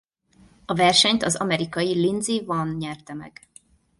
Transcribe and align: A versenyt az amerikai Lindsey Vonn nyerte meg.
A 0.65 0.73
versenyt 0.75 1.23
az 1.23 1.35
amerikai 1.35 1.93
Lindsey 1.93 2.45
Vonn 2.45 2.75
nyerte 2.75 3.13
meg. 3.13 3.41